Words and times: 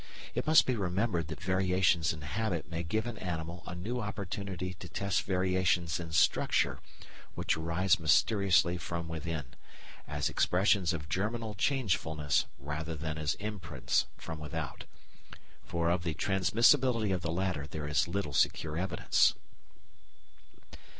It 0.33 0.47
must 0.47 0.65
be 0.65 0.75
remembered 0.75 1.27
that 1.27 1.39
variations 1.43 2.11
in 2.11 2.21
habit 2.21 2.67
may 2.71 2.81
give 2.81 3.05
an 3.05 3.19
animal 3.19 3.61
a 3.67 3.75
new 3.75 3.99
opportunity 4.01 4.73
to 4.79 4.89
test 4.89 5.21
variations 5.21 5.99
in 5.99 6.11
structure 6.11 6.79
which 7.35 7.55
arise 7.55 7.99
mysteriously 7.99 8.79
from 8.79 9.07
within, 9.07 9.53
as 10.07 10.27
expressions 10.27 10.91
of 10.91 11.07
germinal 11.07 11.53
changefulness 11.53 12.45
rather 12.57 12.95
than 12.95 13.19
as 13.19 13.35
imprints 13.35 14.07
from 14.17 14.39
without. 14.39 14.85
For 15.65 15.91
of 15.91 16.01
the 16.01 16.15
transmissibility 16.15 17.13
of 17.13 17.21
the 17.21 17.31
latter 17.31 17.67
there 17.67 17.87
is 17.87 18.07
little 18.07 18.33
secure 18.33 18.79
evidence. 18.79 19.35